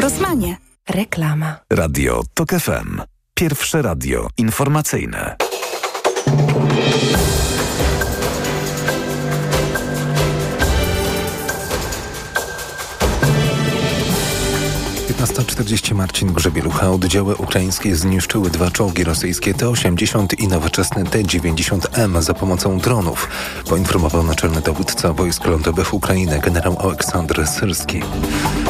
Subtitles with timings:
[0.00, 0.56] w Rosmanie.
[0.88, 1.56] Reklama.
[1.70, 3.00] Radio TOK FM.
[3.34, 5.36] Pierwsze radio informacyjne.
[15.40, 16.90] 15.40 Marcin Grzebielucha.
[16.90, 23.28] Oddziały ukraińskie zniszczyły dwa czołgi rosyjskie T-80 i nowoczesne T-90M za pomocą dronów,
[23.68, 28.02] poinformował naczelny dowódca wojsk lądowych Ukrainy generał Aleksandr Syrski.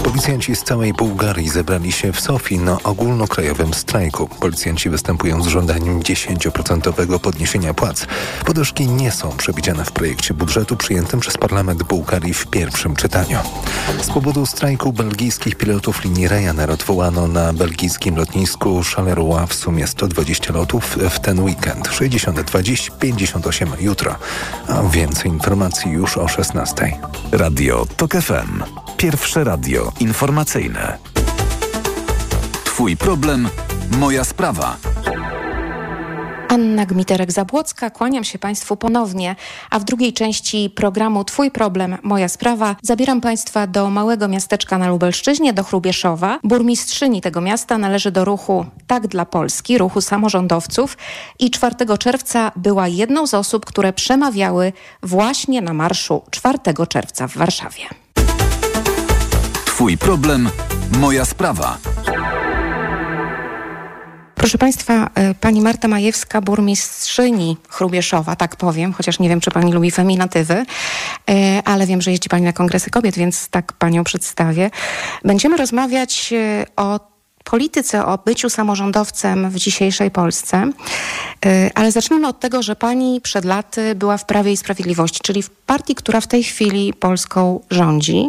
[0.05, 4.29] Policjanci z całej Bułgarii zebrali się w Sofii na ogólnokrajowym strajku.
[4.29, 8.07] Policjanci występują z żądaniem 10% podniesienia płac.
[8.45, 13.39] Podwyżki nie są przewidziane w projekcie budżetu przyjętym przez parlament Bułgarii w pierwszym czytaniu.
[14.03, 16.29] Z powodu strajku belgijskich pilotów linii
[16.61, 21.89] Ryanair odwołano na belgijskim lotnisku Charleroi w sumie 120 lotów w ten weekend.
[21.93, 24.17] 62 dziś, 58 jutro.
[24.69, 27.01] A więcej informacji już o 16.
[27.33, 28.63] Radio TOK FM.
[28.97, 30.99] Pierwsze radio informacyjne.
[32.65, 33.49] Twój problem,
[33.99, 34.77] moja sprawa.
[36.61, 39.37] Anna Gmiterek-Zabłocka, kłaniam się Państwu ponownie,
[39.71, 44.89] a w drugiej części programu Twój problem, moja sprawa zabieram Państwa do małego miasteczka na
[44.89, 46.39] Lubelszczyźnie, do Chrubieszowa.
[46.45, 50.97] Burmistrzyni tego miasta należy do ruchu Tak dla Polski, ruchu samorządowców
[51.39, 54.73] i 4 czerwca była jedną z osób, które przemawiały
[55.03, 57.83] właśnie na marszu 4 czerwca w Warszawie.
[59.65, 60.51] Twój problem,
[60.99, 61.79] moja sprawa.
[64.41, 69.73] Proszę Państwa, e, pani Marta Majewska, burmistrzyni Chrubieszowa, tak powiem, chociaż nie wiem, czy pani
[69.73, 70.55] lubi feminatywy,
[71.31, 74.71] e, ale wiem, że jeździ pani na kongresy kobiet, więc tak panią przedstawię.
[75.25, 77.01] Będziemy rozmawiać e, o
[77.51, 80.71] polityce, o byciu samorządowcem w dzisiejszej Polsce.
[81.75, 85.51] Ale zacznijmy od tego, że pani przed laty była w Prawie i Sprawiedliwości, czyli w
[85.51, 88.29] partii, która w tej chwili Polską rządzi.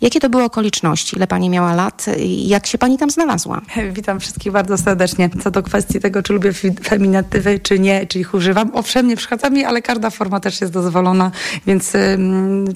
[0.00, 1.16] Jakie to były okoliczności?
[1.16, 2.06] Ile pani miała lat
[2.44, 3.60] jak się pani tam znalazła?
[3.98, 5.30] Witam wszystkich bardzo serdecznie.
[5.42, 6.52] Co do kwestii tego, czy lubię
[6.84, 8.70] feminatywy, czy nie, czy ich używam.
[8.74, 11.30] Owszem, nie przeszkadza mi, ale każda forma też jest dozwolona,
[11.66, 11.92] więc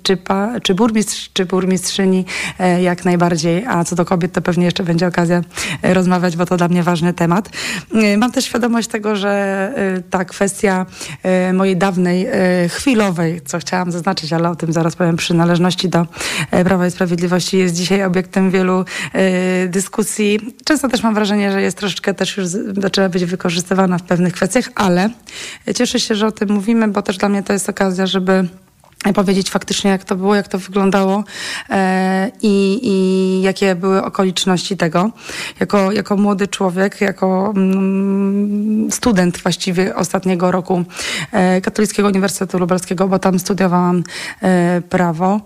[0.02, 2.24] czy, pa, czy burmistrz, czy burmistrzyni
[2.58, 3.66] e, jak najbardziej.
[3.66, 5.42] A co do kobiet, to pewnie jeszcze będzie okazja
[5.82, 7.48] rozmawiać, bo to dla mnie ważny temat.
[7.94, 9.46] E, mam też świadomość tego, że
[10.10, 10.86] ta kwestia
[11.52, 12.26] mojej dawnej,
[12.68, 16.06] chwilowej, co chciałam zaznaczyć, ale o tym zaraz powiem, przynależności do
[16.64, 18.84] Prawa i Sprawiedliwości, jest dzisiaj obiektem wielu
[19.64, 20.40] y, dyskusji.
[20.64, 22.46] Często też mam wrażenie, że jest troszeczkę też już
[22.80, 25.10] zaczęła być wykorzystywana w pewnych kwestiach, ale
[25.74, 28.48] cieszę się, że o tym mówimy, bo też dla mnie to jest okazja, żeby
[29.14, 31.24] powiedzieć faktycznie, jak to było, jak to wyglądało
[31.70, 35.10] e, i, i jakie były okoliczności tego.
[35.60, 40.84] Jako, jako młody człowiek, jako mm, student właściwie ostatniego roku
[41.32, 44.02] e, Katolickiego Uniwersytetu Lubelskiego, bo tam studiowałam
[44.42, 45.40] e, prawo.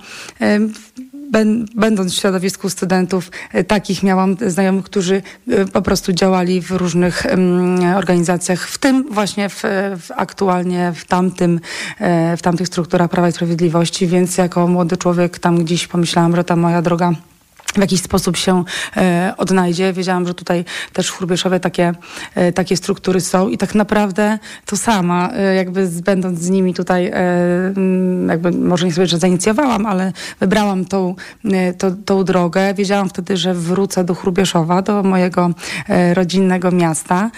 [1.74, 7.26] Będąc w środowisku studentów, e, takich miałam znajomych, którzy e, po prostu działali w różnych
[7.96, 9.62] organizacjach, w tym właśnie w,
[10.00, 11.60] w aktualnie w tamtym,
[11.98, 16.44] e, w tamtych strukturach Prawa i Sprawiedliwości, więc jako młody człowiek tam gdzieś pomyślałam, że
[16.44, 17.12] ta moja droga
[17.74, 18.64] w jakiś sposób się
[18.96, 19.92] e, odnajdzie.
[19.92, 21.92] Wiedziałam, że tutaj też w Chrubieszowie takie,
[22.34, 26.74] e, takie struktury są i tak naprawdę to sama, e, jakby z, będąc z nimi
[26.74, 27.14] tutaj, e,
[28.28, 31.14] jakby może nie sobie, że zainicjowałam, ale wybrałam tą,
[31.44, 32.74] e, to, tą drogę.
[32.74, 35.50] Wiedziałam wtedy, że wrócę do Chrubieszowa, do mojego
[35.88, 37.30] e, rodzinnego miasta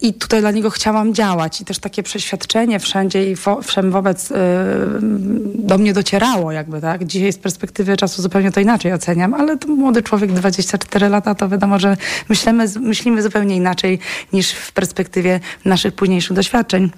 [0.00, 4.32] i tutaj dla niego chciałam działać i też takie przeświadczenie wszędzie i wszem wobec
[5.54, 7.04] do mnie docierało jakby, tak?
[7.04, 11.48] Dzisiaj z perspektywy czasu zupełnie to inaczej oceniam, ale to młody człowiek, 24 lata, to
[11.48, 11.96] wiadomo, że
[12.28, 13.98] myślimy, myślimy zupełnie inaczej
[14.32, 16.90] niż w perspektywie naszych późniejszych doświadczeń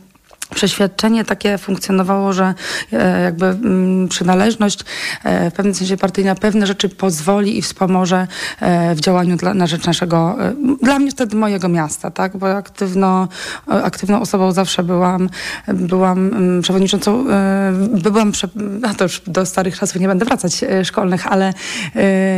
[0.54, 2.54] przeświadczenie takie funkcjonowało, że
[2.92, 4.80] e, jakby mm, przynależność
[5.24, 8.26] e, w pewnym sensie partyjna pewne rzeczy pozwoli i wspomoże
[8.60, 10.36] e, w działaniu dla, na rzecz naszego,
[10.82, 13.28] dla mnie wtedy mojego miasta, tak, bo aktywno,
[13.66, 15.28] aktywną osobą zawsze byłam,
[15.68, 17.24] byłam mm, przewodniczącą,
[18.02, 21.54] byłam, no to już do starych czasów nie będę wracać szkolnych, ale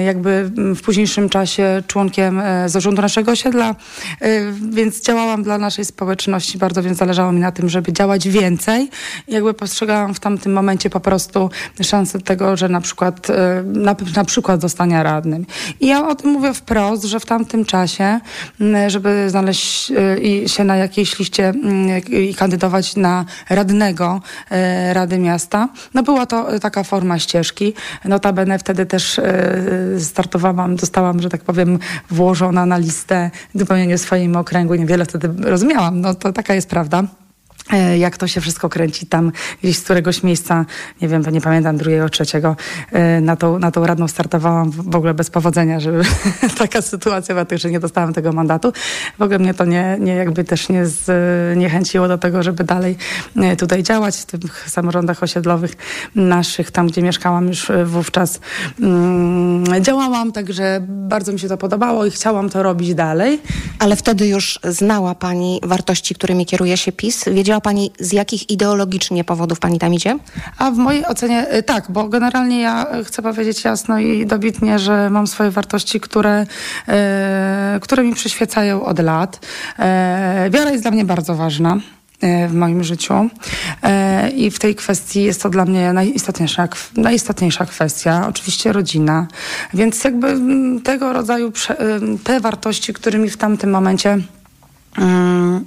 [0.06, 3.74] jakby w późniejszym czasie członkiem zarządu naszego osiedla,
[4.70, 8.90] więc działałam dla naszej społeczności bardzo, więc zależało mi na tym, żeby działać więcej.
[9.28, 11.50] Jakby postrzegałam w tamtym momencie po prostu
[11.82, 15.46] szansę tego, że na przykład, e, na, na przykład zostania radnym.
[15.80, 18.20] I ja o tym mówię wprost, że w tamtym czasie,
[18.86, 19.92] żeby znaleźć
[20.44, 21.52] e, się na jakiejś liście
[22.10, 24.20] i kandydować na radnego
[24.50, 27.74] e, Rady Miasta, no była to taka forma ścieżki.
[28.04, 29.20] Notabene wtedy też
[29.98, 31.78] startowałam, zostałam, że tak powiem,
[32.10, 33.64] włożona na listę w
[33.96, 34.74] swoim okręgu.
[34.74, 37.02] Niewiele wtedy rozumiałam, no to taka jest prawda.
[37.72, 39.32] E, jak to się wszystko kręci tam
[39.62, 40.64] gdzieś z któregoś miejsca,
[41.02, 42.56] nie wiem, nie pamiętam, drugiego, trzeciego,
[42.92, 46.02] e, na tą, na tą radną startowałam w ogóle bez powodzenia, żeby
[46.58, 48.72] taka sytuacja była, że nie dostałam tego mandatu.
[49.18, 52.96] W ogóle mnie to nie, nie jakby też nie zniechęciło do tego, żeby dalej
[53.36, 55.72] e, tutaj działać w tych samorządach osiedlowych
[56.14, 58.40] naszych, tam gdzie mieszkałam już wówczas
[58.80, 63.40] mm, działałam, także bardzo mi się to podobało i chciałam to robić dalej.
[63.78, 67.24] Ale wtedy już znała Pani wartości, którymi kieruje się PiS?
[67.32, 70.18] Wiedziała Pani, z jakich ideologicznie powodów Pani tam idzie?
[70.58, 75.10] A w mojej ocenie y, tak, bo generalnie ja chcę powiedzieć jasno i dobitnie, że
[75.10, 76.46] mam swoje wartości, które,
[76.88, 79.46] e, które mi przyświecają od lat.
[79.78, 81.76] E, wiara jest dla mnie bardzo ważna
[82.48, 83.14] w moim życiu.
[84.36, 88.26] I w tej kwestii jest to dla mnie najistotniejsza, najistotniejsza kwestia.
[88.28, 89.26] Oczywiście rodzina.
[89.74, 91.52] Więc jakby mm, tego rodzaju
[92.24, 94.18] te wartości, którymi w tamtym momencie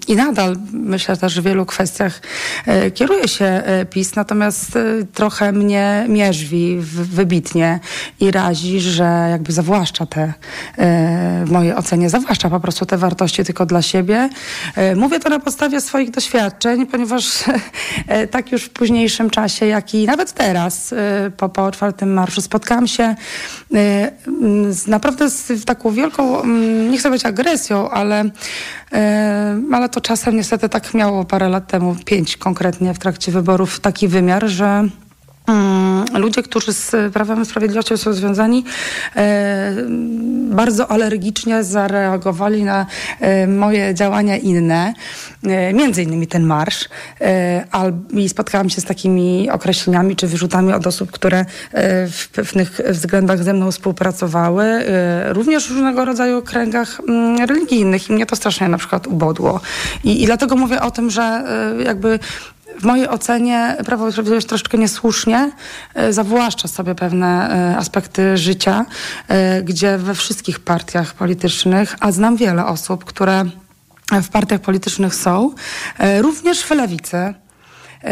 [0.08, 2.22] I nadal myślę też, że w wielu kwestiach
[2.66, 4.84] e, kieruje się e, PiS, natomiast e,
[5.14, 7.80] trochę mnie mierzwi wybitnie
[8.20, 10.34] i razi, że jakby zawłaszcza te,
[11.46, 14.30] w mojej ocenie, zawłaszcza po prostu te wartości tylko dla siebie.
[14.96, 17.44] Mówię to na podstawie swoich doświadczeń, ponieważ
[18.32, 20.94] tak już w późniejszym czasie, jak i nawet teraz
[21.38, 23.16] po, po otwartym marszu spotkałam się
[24.70, 26.46] z, naprawdę z taką wielką,
[26.92, 28.30] nie chcę być agresją, ale
[29.72, 34.08] ale to czasem niestety tak miało parę lat temu, pięć konkretnie w trakcie wyborów, taki
[34.08, 34.88] wymiar, że
[35.48, 38.64] Mm, ludzie, którzy z Prawem i Sprawiedliwością są związani,
[39.16, 39.74] e,
[40.50, 42.86] bardzo alergicznie zareagowali na
[43.20, 44.94] e, moje działania inne,
[45.44, 46.90] e, między innymi ten marsz.
[48.14, 51.46] I spotkałam się z takimi określeniami czy wyrzutami od osób, które
[52.12, 54.66] w pewnych względach ze mną współpracowały,
[55.28, 58.10] również w różnego rodzaju kręgach mm, religijnych.
[58.10, 59.62] I mnie to strasznie na przykład ubodło.
[60.04, 61.44] I, i dlatego mówię o tym, że
[61.86, 62.20] jakby
[62.80, 65.52] w mojej ocenie Prawo i Sprawiedliwość troszeczkę niesłusznie
[65.94, 68.86] e, zawłaszcza sobie pewne e, aspekty życia,
[69.28, 73.46] e, gdzie we wszystkich partiach politycznych, a znam wiele osób, które
[74.12, 75.54] w partiach politycznych są,
[76.22, 77.34] również w lewicy,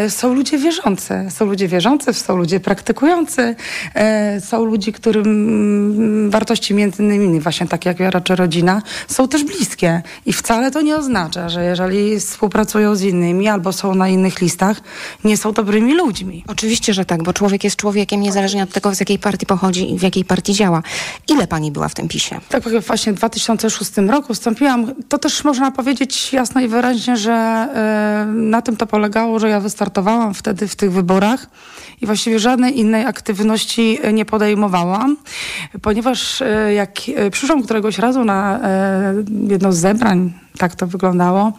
[0.10, 1.28] są ludzie wierzący.
[1.30, 3.56] Są ludzie wierzący, są ludzie praktykujący,
[3.96, 9.28] e, są ludzie, którym mm, wartości między innymi właśnie takie jak wiara czy rodzina są
[9.28, 10.02] też bliskie.
[10.26, 14.82] I wcale to nie oznacza, że jeżeli współpracują z innymi albo są na innych listach,
[15.24, 16.44] nie są dobrymi ludźmi.
[16.48, 20.00] Oczywiście, że tak, bo człowiek jest człowiekiem niezależnie od tego, z jakiej partii pochodzi i
[20.00, 20.84] w jakiej partii działa.
[21.30, 22.40] Ile pani była w tym PiSie?
[22.50, 24.94] Tak, właśnie w 2006 roku wstąpiłam.
[25.10, 27.68] To też można powiedzieć jasno i wyraźnie, że
[28.24, 31.48] y, na tym to polegało, że ja wystąpiłam startowałam wtedy w tych wyborach
[32.02, 35.18] i właściwie żadnej innej aktywności nie podejmowałam,
[35.82, 39.14] ponieważ e, jak e, przyszłam któregoś razu na e,
[39.50, 41.54] jedno z zebrań, tak to wyglądało,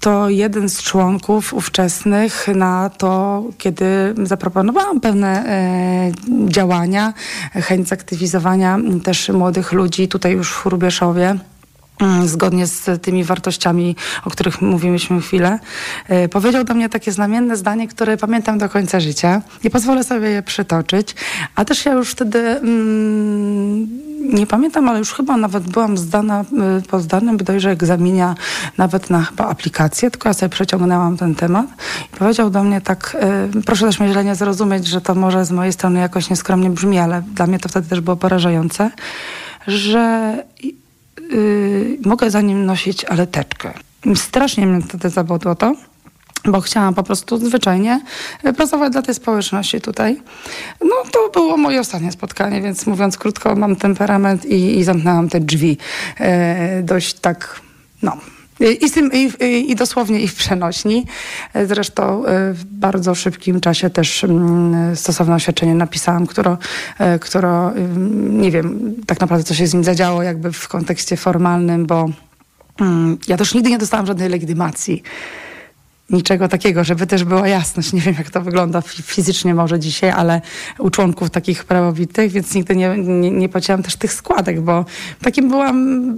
[0.00, 6.12] to jeden z członków ówczesnych na to, kiedy zaproponowałam pewne e,
[6.48, 7.12] działania,
[7.52, 11.59] chęć zaktywizowania też młodych ludzi tutaj już w Chrubieszowie, Mm,
[12.24, 15.58] zgodnie z tymi wartościami, o których mówiliśmy chwilę,
[16.08, 19.42] e, powiedział do mnie takie znamienne zdanie, które pamiętam do końca życia.
[19.64, 21.14] I pozwolę sobie je przytoczyć.
[21.54, 23.88] A też ja już wtedy mm,
[24.20, 26.44] nie pamiętam, ale już chyba nawet byłam zdana e,
[26.88, 28.34] po zdanym bodajże egzaminie
[28.78, 31.66] nawet na chyba aplikację, tylko ja sobie przeciągnęłam ten temat.
[32.14, 35.44] I powiedział do mnie tak, e, proszę też mnie źle nie zrozumieć, że to może
[35.44, 38.90] z mojej strony jakoś nieskromnie brzmi, ale dla mnie to wtedy też było porażające,
[39.66, 40.34] że
[41.30, 43.72] yy, mogę za nim nosić aleteczkę.
[44.14, 45.74] Strasznie mnie wtedy zabodło to,
[46.44, 48.00] bo chciałam po prostu zwyczajnie
[48.46, 50.22] y, pracować dla tej społeczności tutaj.
[50.80, 55.40] No to było moje ostatnie spotkanie, więc mówiąc krótko, mam temperament i, i zamknęłam te
[55.40, 55.76] drzwi
[56.20, 56.26] yy,
[56.82, 57.60] dość tak,
[58.02, 58.16] no
[58.60, 59.30] i, tym, i,
[59.70, 61.06] I, dosłownie i w przenośni.
[61.66, 66.56] Zresztą e, w bardzo szybkim czasie też mm, stosowne oświadczenie napisałam, które,
[67.20, 67.72] które
[68.30, 72.08] nie wiem tak naprawdę co się z nim zadziało jakby w kontekście formalnym, bo
[72.80, 75.02] mm, ja też nigdy nie dostałam żadnej legitymacji
[76.10, 77.92] niczego takiego, żeby też była jasność.
[77.92, 80.40] Nie wiem, jak to wygląda fizycznie może dzisiaj, ale
[80.78, 84.84] u członków takich prawowitych, więc nigdy nie, nie, nie płaciłam też tych składek, bo
[85.22, 85.76] takim byłam,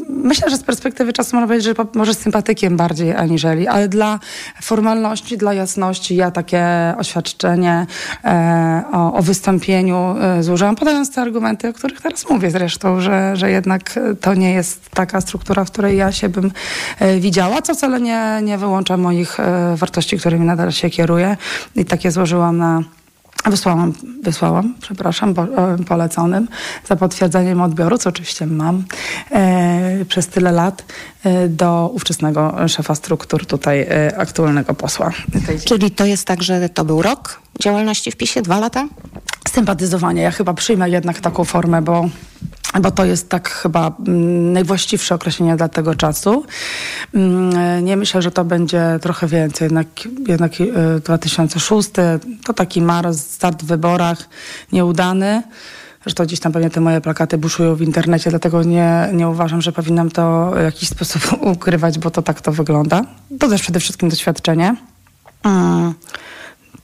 [0.08, 4.18] myślę, że z perspektywy czasu można powiedzieć, że może sympatykiem bardziej aniżeli, ale dla
[4.62, 6.64] formalności, dla jasności ja takie
[6.98, 7.86] oświadczenie
[8.24, 13.36] e, o, o, wystąpieniu e, złożyłam, podając te argumenty, o których teraz mówię zresztą, że,
[13.36, 16.52] że jednak to nie jest taka struktura, w której ja się bym
[16.98, 21.36] e, widziała, co wcale nie, nie wyłącza moich e, wartości, którymi nadal się kieruję
[21.76, 22.82] i takie złożyłam na
[23.46, 25.46] Wysłałam, wysłałam, przepraszam, po,
[25.88, 26.48] poleconym
[26.88, 28.84] za potwierdzeniem odbioru, co oczywiście mam
[29.30, 30.84] e, przez tyle lat,
[31.24, 35.10] e, do ówczesnego szefa struktur tutaj e, aktualnego posła.
[35.64, 38.88] Czyli to jest tak, że to był rok działalności w PiSie, dwa lata?
[39.48, 40.22] Sympatyzowanie.
[40.22, 42.08] Ja chyba przyjmę jednak taką formę, bo
[42.80, 46.44] bo to jest tak chyba mm, najwłaściwsze określenie dla tego czasu.
[47.14, 49.66] Mm, nie myślę, że to będzie trochę więcej.
[49.66, 49.86] Jednak,
[50.26, 50.52] jednak
[51.04, 54.28] 2006 e, to taki mar, start w wyborach
[54.72, 55.42] nieudany.
[56.02, 59.72] Zresztą gdzieś tam pewnie te moje plakaty buszują w internecie, dlatego nie, nie uważam, że
[59.72, 63.02] powinnam to w jakiś sposób ukrywać, bo to tak to wygląda.
[63.38, 64.76] To też przede wszystkim doświadczenie.
[65.44, 65.94] Mm.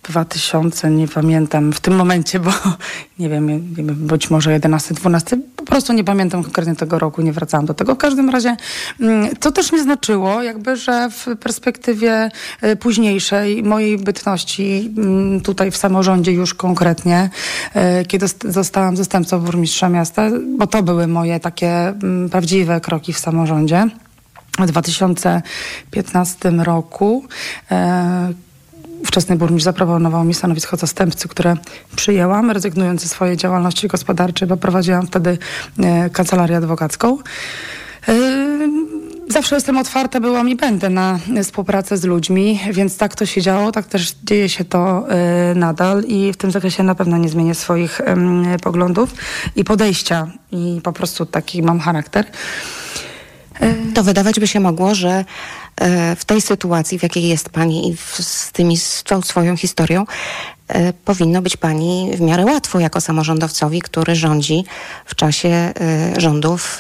[0.09, 2.51] 2000, nie pamiętam w tym momencie, bo
[3.19, 3.61] nie wiem,
[3.95, 7.95] być może 11, 12, po prostu nie pamiętam konkretnie tego roku, nie wracałam do tego.
[7.95, 8.57] W każdym razie
[9.01, 15.71] mm, to też mi znaczyło, jakby, że w perspektywie e, późniejszej mojej bytności mm, tutaj
[15.71, 17.31] w samorządzie już konkretnie,
[17.75, 23.19] e, kiedy zostałam zastępcą burmistrza miasta, bo to były moje takie mm, prawdziwe kroki w
[23.19, 23.87] samorządzie.
[24.59, 27.25] W 2015 roku
[27.71, 28.33] e,
[29.03, 31.57] ówczesny burmistrz zaproponował mi stanowisko zastępcy, które
[31.97, 35.39] przyjęłam, rezygnując ze swojej działalności gospodarczej, bo prowadziłam wtedy
[35.79, 37.19] e, kancelarię adwokacką.
[38.09, 38.15] E,
[39.29, 43.73] zawsze jestem otwarta, byłam i będę na współpracę z ludźmi, więc tak to się działo,
[43.73, 45.07] tak też dzieje się to
[45.53, 48.01] y, nadal i w tym zakresie na pewno nie zmienię swoich
[48.63, 49.15] poglądów
[49.57, 52.27] i podejścia i po prostu taki mam charakter.
[53.95, 55.25] To wydawać by się mogło, że
[55.68, 55.68] E,
[56.17, 60.05] w tej sytuacji, w jakiej jest Pani i z tymi z tą swoją historią,
[60.69, 64.65] e, powinno być Pani w miarę łatwo jako samorządowcowi, który rządzi
[65.05, 65.73] w czasie e,
[66.21, 66.79] rządów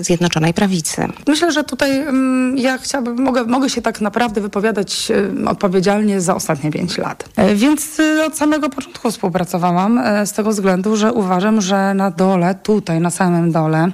[0.00, 1.06] Zjednoczonej Prawicy.
[1.26, 5.08] Myślę, że tutaj mm, ja chciałabym, mogę, mogę się tak naprawdę wypowiadać
[5.46, 7.28] odpowiedzialnie za ostatnie pięć lat.
[7.54, 13.10] Więc od samego początku współpracowałam z tego względu, że uważam, że na dole, tutaj na
[13.10, 13.90] samym dole,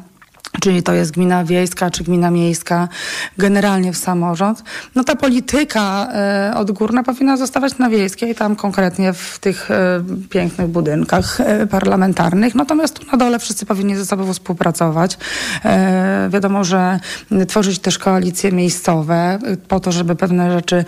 [0.61, 2.89] czyli to jest gmina wiejska czy gmina miejska,
[3.39, 4.63] generalnie w samorząd,
[4.95, 10.69] no ta polityka e, odgórna powinna zostawać na wiejskiej, tam konkretnie w tych e, pięknych
[10.69, 12.55] budynkach e, parlamentarnych.
[12.55, 15.19] Natomiast tu na dole wszyscy powinni ze sobą współpracować.
[16.29, 17.01] Wiadomo, że
[17.49, 19.39] tworzyć też koalicje miejscowe
[19.69, 20.85] po to, żeby pewne rzeczy,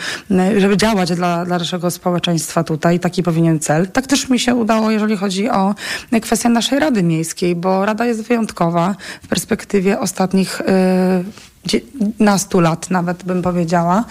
[0.57, 3.01] żeby działać dla, dla naszego społeczeństwa tutaj.
[3.01, 3.89] Taki powinien cel.
[3.89, 5.75] Tak też mi się udało, jeżeli chodzi o
[6.23, 10.65] kwestię naszej Rady Miejskiej, bo Rada jest wyjątkowa w perspektywie perspektywie ostatnich y,
[12.19, 14.05] nastu lat nawet bym powiedziała,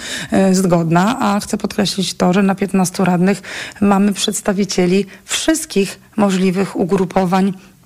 [0.52, 3.42] y, zgodna, a chcę podkreślić to, że na 15 radnych
[3.82, 7.77] mamy przedstawicieli wszystkich możliwych ugrupowań E,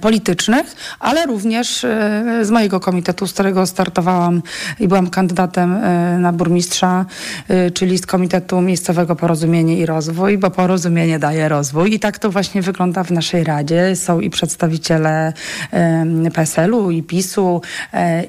[0.00, 4.42] politycznych, ale również e, z mojego komitetu, z którego startowałam
[4.80, 7.06] i byłam kandydatem e, na burmistrza,
[7.74, 12.62] czyli z Komitetu Miejscowego Porozumienie i Rozwój, bo porozumienie daje rozwój i tak to właśnie
[12.62, 13.96] wygląda w naszej Radzie.
[13.96, 15.32] Są i przedstawiciele
[16.34, 17.62] PSL-u i PiSu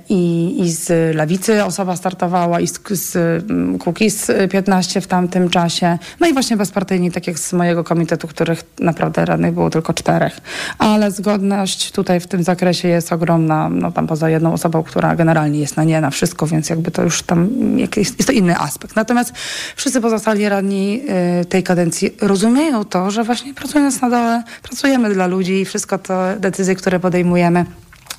[0.09, 3.43] i, i z Lewicy osoba startowała i z, z
[3.79, 5.97] Kukiz 15 w tamtym czasie.
[6.19, 10.39] No i właśnie bezpartyjni, tak jak z mojego komitetu, których naprawdę radnych było tylko czterech.
[10.77, 15.15] Ale z zgodność tutaj w tym zakresie jest ogromna, no tam poza jedną osobą, która
[15.15, 18.57] generalnie jest na nie, na wszystko, więc jakby to już tam jest, jest to inny
[18.57, 18.95] aspekt.
[18.95, 19.33] Natomiast
[19.75, 21.01] wszyscy pozostali radni
[21.41, 25.97] y, tej kadencji rozumieją to, że właśnie pracując na dole, pracujemy dla ludzi i wszystko
[25.97, 27.65] to decyzje, które podejmujemy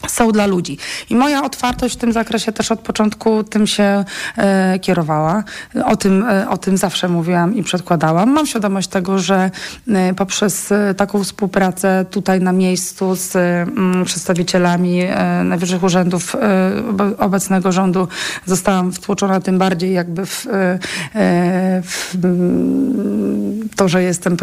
[0.09, 0.79] są dla ludzi.
[1.11, 4.05] I moja otwartość w tym zakresie też od początku tym się
[4.37, 5.45] e, kierowała.
[5.85, 8.31] O tym, e, o tym zawsze mówiłam i przedkładałam.
[8.33, 9.51] Mam świadomość tego, że
[9.89, 17.19] e, poprzez e, taką współpracę tutaj na miejscu z mm, przedstawicielami e, najwyższych urzędów e,
[17.19, 18.09] obecnego rządu
[18.47, 20.47] zostałam wtłoczona tym bardziej jakby w,
[21.85, 22.17] w
[23.77, 24.37] to, że jestem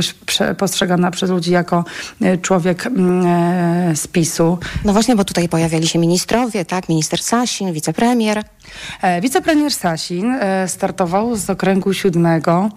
[0.58, 1.86] postrzegana przez ludzi jako
[2.42, 4.58] człowiek mm, z PiSu.
[4.86, 6.90] No właśnie, bo tutaj pojawiali się ministrowie, tak?
[6.90, 8.44] Minister Sasin, wicepremier.
[9.02, 12.70] E, wicepremier Sasin e, startował z okręgu siódmego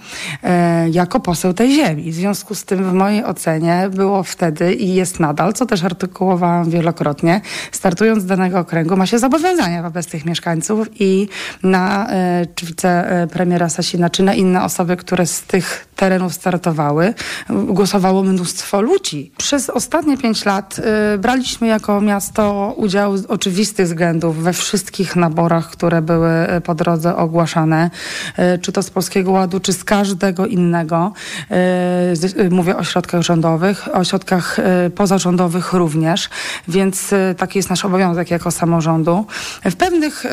[0.42, 2.12] e, jako poseł tej ziemi.
[2.12, 6.70] W związku z tym w mojej ocenie było wtedy i jest nadal, co też artykułowałam
[6.70, 7.40] wielokrotnie,
[7.72, 11.28] startując z danego okręgu ma się zobowiązania wobec tych mieszkańców i
[11.62, 12.10] na
[12.54, 17.14] czy wicepremiera Sasina, czy na inne osoby, które z tych terenów startowały,
[17.48, 19.32] głosowało mnóstwo ludzi.
[19.36, 20.80] Przez ostatnie pięć lat
[21.18, 27.16] braliśmy jako miasto udział z oczywistych względów we wszystkich naborach, które były e, po drodze
[27.16, 27.90] ogłaszane,
[28.36, 31.12] e, czy to z Polskiego Ładu, czy z każdego innego.
[31.50, 34.56] E, mówię o środkach rządowych, o środkach
[34.94, 36.28] pozarządowych również,
[36.68, 39.26] więc taki jest nasz obowiązek jako samorządu.
[39.64, 40.24] W pewnych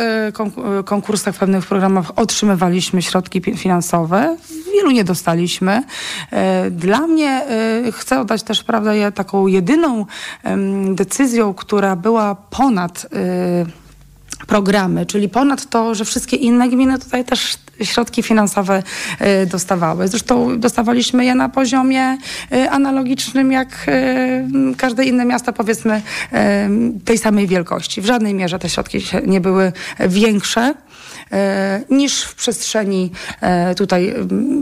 [0.86, 4.38] konkursach, w pewnych programach otrzymywaliśmy środki finansowe,
[4.74, 5.84] wielu nie dostaliśmy.
[6.72, 7.42] Dla mnie,
[7.92, 10.06] chcę oddać też prawdę, taką jedyną
[10.96, 13.08] decyzją, która była ponad
[14.48, 18.84] programy, czyli ponad to, że wszystkie inne gminy tutaj też środki finansowe
[19.20, 20.08] e, dostawały.
[20.08, 22.18] Zresztą dostawaliśmy je na poziomie
[22.52, 26.02] e, analogicznym jak e, każde inne miasto, powiedzmy
[27.06, 28.02] tej samej wielkości.
[28.02, 30.74] W żadnej mierze te środki nie były większe.
[31.32, 34.16] E, niż w przestrzeni e, tutaj,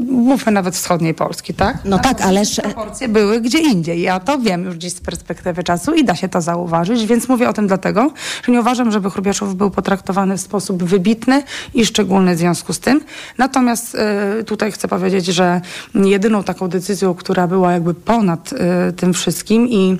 [0.10, 1.78] mówmy nawet wschodniej Polski, tak?
[1.86, 2.56] No tak, ależ...
[2.56, 4.02] Proporcje były gdzie indziej.
[4.02, 7.50] Ja to wiem już dziś z perspektywy czasu i da się to zauważyć, więc mówię
[7.50, 8.12] o tym dlatego,
[8.44, 11.44] że nie uważam, żeby Chrubieszów był potraktowany w sposób wybitny
[11.74, 13.02] i szczególny w związku z tym.
[13.38, 15.62] Natomiast e, tutaj chcę powiedzieć, że
[15.96, 18.54] jedyną taką decyzją, która była jakby ponad
[18.96, 19.98] tym wszystkim i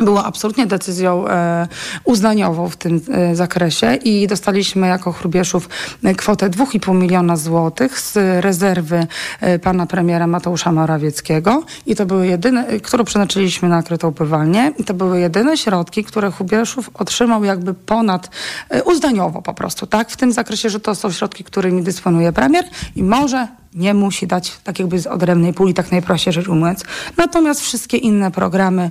[0.00, 1.68] była absolutnie decyzją e,
[2.04, 5.68] uznaniową w tym e, zakresie i dostaliśmy jako Chrubieszów
[6.04, 9.06] e, kwotę 2,5 miliona złotych z rezerwy
[9.62, 14.94] pana premiera Mateusza Morawieckiego i to były jedyne, którą przeznaczyliśmy na krytą pływalnię i to
[14.94, 18.30] były jedyne środki, które Chrubieszów otrzymał jakby ponad
[18.84, 20.10] uznaniowo po prostu, tak?
[20.10, 22.64] W tym zakresie, że to są środki, którymi dysponuje premier
[22.96, 26.84] i może nie musi dać tak jakby z odrębnej puli, tak najprościej rzecz ujmując.
[27.16, 28.90] Natomiast wszystkie inne programy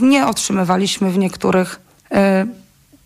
[0.00, 1.80] y, nie otrzymywaliśmy w niektórych
[2.12, 2.16] y,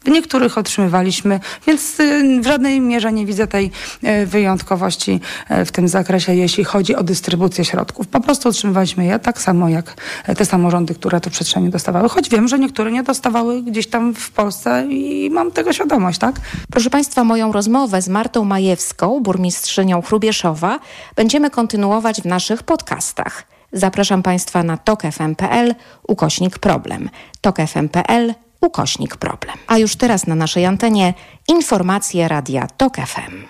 [0.04, 3.70] w niektórych otrzymywaliśmy, więc y, w żadnej mierze nie widzę tej
[4.04, 5.20] y, wyjątkowości
[5.50, 8.06] y, w tym zakresie, jeśli chodzi o dystrybucję środków.
[8.08, 9.96] Po prostu otrzymywaliśmy je tak samo jak
[10.36, 14.30] te samorządy, które to przestrzeni dostawały, choć wiem, że niektóre nie dostawały gdzieś tam w
[14.30, 16.34] Polsce i mam tego świadomość, tak?
[16.70, 20.78] Proszę Państwa, moją rozmowę z Martą Majewską, burmistrzynią Chrubieszowa,
[21.16, 23.44] będziemy kontynuować w naszych podcastach.
[23.72, 25.74] Zapraszam Państwa na tokefm.pl
[26.08, 27.10] ukośnik problem.
[27.40, 29.56] tokefm.pl ukośnik problem.
[29.66, 31.14] A już teraz na naszej antenie
[31.48, 33.44] informacje Radia TOK FM.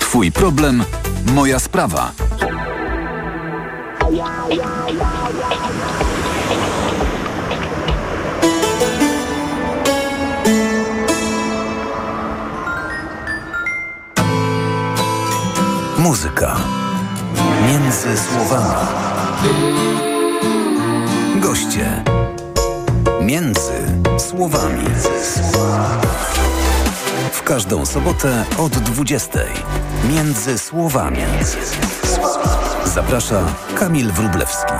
[0.00, 0.84] Twój problem,
[1.34, 2.12] moja sprawa.
[15.98, 16.56] Muzyka
[17.66, 18.86] między słowami.
[21.36, 22.11] Goście
[23.32, 23.72] Między
[24.18, 24.84] słowami.
[27.32, 29.38] W każdą sobotę od 20.
[30.10, 31.22] Między słowami.
[32.84, 34.72] Zaprasza Kamil Wrublewski.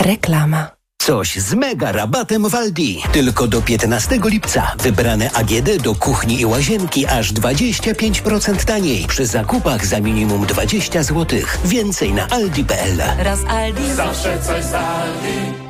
[0.00, 0.79] Reklama.
[1.10, 3.02] Coś z mega rabatem w Aldi.
[3.12, 9.86] Tylko do 15 lipca wybrane AGD do kuchni i łazienki aż 25% taniej przy zakupach
[9.86, 11.40] za minimum 20 zł.
[11.64, 12.98] Więcej na aldi.pl.
[13.18, 13.94] Raz Aldi.
[13.94, 15.69] Zawsze coś z Aldi.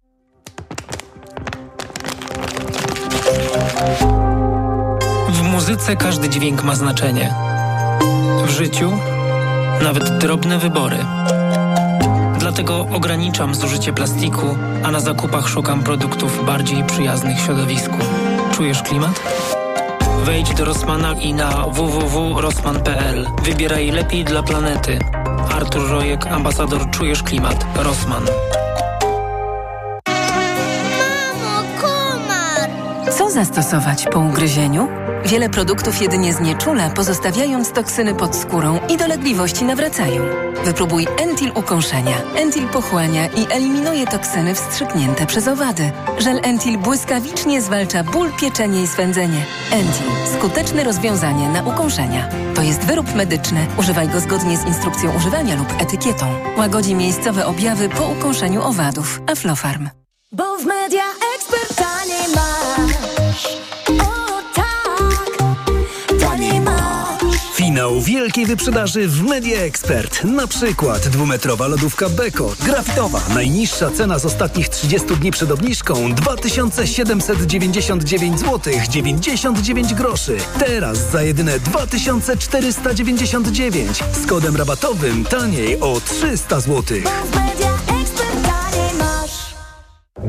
[5.71, 7.33] Muzyce każdy dźwięk ma znaczenie.
[8.45, 8.91] W życiu
[9.83, 10.97] nawet drobne wybory.
[12.39, 17.97] Dlatego ograniczam zużycie plastiku, a na zakupach szukam produktów bardziej przyjaznych środowisku.
[18.53, 19.21] Czujesz klimat?
[20.25, 23.27] Wejdź do Rossmana i na www.rossman.pl.
[23.43, 24.99] Wybieraj lepiej dla planety.
[25.55, 27.65] Artur Rojek, ambasador Czujesz Klimat.
[27.75, 28.25] Rossmann.
[33.31, 34.87] Zastosować po ugryzieniu?
[35.25, 40.21] Wiele produktów jedynie znieczula, pozostawiając toksyny pod skórą i dolegliwości nawracają.
[40.65, 42.17] Wypróbuj Entil ukąszenia.
[42.35, 45.91] Entil pochłania i eliminuje toksyny wstrzyknięte przez owady.
[46.17, 49.45] Żel Entil błyskawicznie zwalcza ból, pieczenie i swędzenie.
[49.71, 50.37] Entil.
[50.37, 52.29] Skuteczne rozwiązanie na ukąszenia.
[52.55, 53.67] To jest wyrób medyczny.
[53.77, 56.25] Używaj go zgodnie z instrukcją używania lub etykietą.
[56.57, 59.21] Łagodzi miejscowe objawy po ukąszeniu owadów.
[59.27, 59.89] Aflofarm.
[60.31, 61.03] Bo w media
[67.81, 70.23] Finał wielkiej wyprzedaży w Media Expert.
[70.23, 73.21] Na przykład dwumetrowa lodówka Beko, grafitowa.
[73.33, 80.37] Najniższa cena z ostatnich 30 dni przed obniżką 2799 zł 99 groszy.
[80.59, 86.97] Teraz za jedyne 2499 z kodem rabatowym taniej o 300 zł.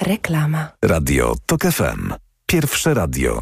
[0.00, 0.68] Reklama.
[0.82, 2.12] Radio TOK FM.
[2.46, 3.32] Pierwsze radio